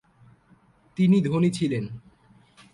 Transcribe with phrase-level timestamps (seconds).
[0.97, 1.85] তিনি ধনী ছিলেন।